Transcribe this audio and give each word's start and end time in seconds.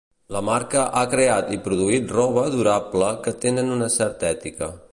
La 0.35 0.39
marca 0.45 0.85
ha 1.01 1.03
creat 1.11 1.51
i 1.57 1.59
produït 1.67 2.13
roba 2.17 2.45
durable 2.55 3.11
que 3.27 3.35
tenen 3.45 3.73
una 3.79 3.91
certa 3.97 4.33
ètica. 4.37 4.71